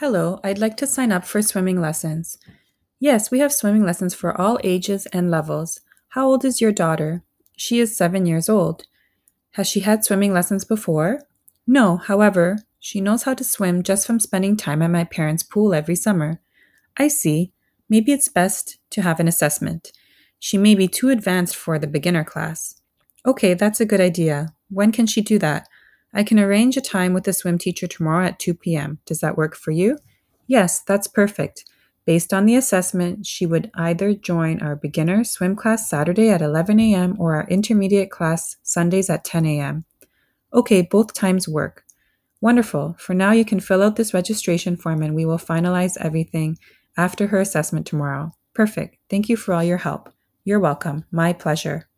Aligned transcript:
Hello, 0.00 0.40
I'd 0.42 0.58
like 0.58 0.78
to 0.78 0.86
sign 0.86 1.12
up 1.12 1.26
for 1.26 1.42
swimming 1.42 1.78
lessons. 1.78 2.38
Yes, 3.00 3.30
we 3.30 3.40
have 3.40 3.52
swimming 3.52 3.84
lessons 3.84 4.14
for 4.14 4.34
all 4.40 4.58
ages 4.64 5.04
and 5.12 5.30
levels. 5.30 5.80
How 6.08 6.26
old 6.26 6.42
is 6.42 6.58
your 6.58 6.72
daughter? 6.72 7.22
She 7.58 7.80
is 7.80 7.98
seven 7.98 8.24
years 8.24 8.48
old. 8.48 8.86
Has 9.56 9.68
she 9.68 9.80
had 9.80 10.02
swimming 10.02 10.32
lessons 10.32 10.64
before? 10.64 11.20
No, 11.66 11.98
however, 11.98 12.60
she 12.78 13.02
knows 13.02 13.24
how 13.24 13.34
to 13.34 13.44
swim 13.44 13.82
just 13.82 14.06
from 14.06 14.20
spending 14.20 14.56
time 14.56 14.80
at 14.80 14.90
my 14.90 15.04
parents' 15.04 15.42
pool 15.42 15.74
every 15.74 15.96
summer. 15.96 16.40
I 16.96 17.08
see. 17.08 17.52
Maybe 17.86 18.10
it's 18.12 18.28
best 18.28 18.78
to 18.92 19.02
have 19.02 19.20
an 19.20 19.28
assessment. 19.28 19.92
She 20.38 20.56
may 20.56 20.74
be 20.74 20.88
too 20.88 21.10
advanced 21.10 21.56
for 21.56 21.78
the 21.78 21.86
beginner 21.86 22.24
class. 22.24 22.80
Okay, 23.26 23.52
that's 23.52 23.82
a 23.82 23.84
good 23.84 24.00
idea. 24.00 24.54
When 24.70 24.92
can 24.92 25.06
she 25.06 25.20
do 25.20 25.38
that? 25.40 25.68
I 26.12 26.22
can 26.22 26.38
arrange 26.38 26.76
a 26.76 26.80
time 26.80 27.12
with 27.12 27.24
the 27.24 27.32
swim 27.32 27.58
teacher 27.58 27.86
tomorrow 27.86 28.26
at 28.26 28.38
2 28.38 28.54
p.m. 28.54 28.98
Does 29.06 29.20
that 29.20 29.36
work 29.36 29.54
for 29.54 29.70
you? 29.70 29.98
Yes, 30.46 30.80
that's 30.80 31.06
perfect. 31.06 31.64
Based 32.06 32.32
on 32.32 32.46
the 32.46 32.56
assessment, 32.56 33.26
she 33.26 33.46
would 33.46 33.70
either 33.74 34.14
join 34.14 34.60
our 34.60 34.74
beginner 34.74 35.22
swim 35.22 35.54
class 35.54 35.88
Saturday 35.88 36.30
at 36.30 36.42
11 36.42 36.80
a.m. 36.80 37.14
or 37.20 37.36
our 37.36 37.46
intermediate 37.48 38.10
class 38.10 38.56
Sundays 38.62 39.08
at 39.08 39.24
10 39.24 39.46
a.m. 39.46 39.84
Okay, 40.52 40.82
both 40.82 41.14
times 41.14 41.46
work. 41.46 41.84
Wonderful. 42.40 42.96
For 42.98 43.14
now, 43.14 43.32
you 43.32 43.44
can 43.44 43.60
fill 43.60 43.82
out 43.82 43.96
this 43.96 44.14
registration 44.14 44.76
form 44.76 45.02
and 45.02 45.14
we 45.14 45.26
will 45.26 45.38
finalize 45.38 45.96
everything 46.00 46.58
after 46.96 47.28
her 47.28 47.40
assessment 47.40 47.86
tomorrow. 47.86 48.32
Perfect. 48.54 48.96
Thank 49.08 49.28
you 49.28 49.36
for 49.36 49.54
all 49.54 49.62
your 49.62 49.78
help. 49.78 50.12
You're 50.44 50.58
welcome. 50.58 51.04
My 51.12 51.32
pleasure. 51.32 51.89